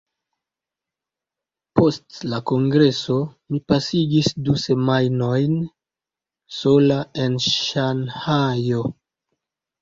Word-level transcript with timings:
Post 1.79 2.15
la 2.31 2.39
Kongreso, 2.51 3.17
mi 3.55 3.59
pasigis 3.73 4.29
du 4.47 4.55
semajnojn 4.63 5.61
sola 6.61 6.99
en 7.27 7.37
Ŝanhajo. 7.51 8.83